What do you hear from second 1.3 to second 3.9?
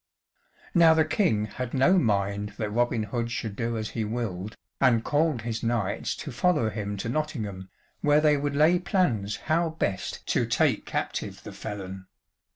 had no mind that Robin Hood should do